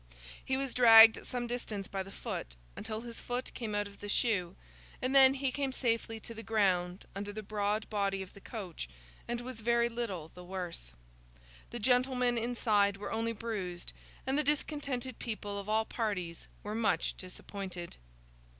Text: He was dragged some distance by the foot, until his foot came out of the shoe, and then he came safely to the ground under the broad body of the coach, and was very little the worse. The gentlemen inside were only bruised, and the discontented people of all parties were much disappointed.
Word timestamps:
He 0.43 0.57
was 0.57 0.73
dragged 0.73 1.27
some 1.27 1.45
distance 1.45 1.87
by 1.87 2.01
the 2.01 2.11
foot, 2.11 2.55
until 2.75 3.01
his 3.01 3.21
foot 3.21 3.53
came 3.53 3.75
out 3.75 3.87
of 3.87 3.99
the 3.99 4.09
shoe, 4.09 4.55
and 4.99 5.13
then 5.13 5.35
he 5.35 5.51
came 5.51 5.71
safely 5.71 6.19
to 6.21 6.33
the 6.33 6.41
ground 6.41 7.05
under 7.15 7.31
the 7.31 7.43
broad 7.43 7.87
body 7.87 8.23
of 8.23 8.33
the 8.33 8.41
coach, 8.41 8.89
and 9.27 9.41
was 9.41 9.61
very 9.61 9.89
little 9.89 10.31
the 10.33 10.43
worse. 10.43 10.93
The 11.69 11.77
gentlemen 11.77 12.35
inside 12.35 12.97
were 12.97 13.11
only 13.11 13.33
bruised, 13.33 13.93
and 14.25 14.39
the 14.39 14.43
discontented 14.43 15.19
people 15.19 15.59
of 15.59 15.69
all 15.69 15.85
parties 15.85 16.47
were 16.63 16.73
much 16.73 17.13
disappointed. 17.15 17.97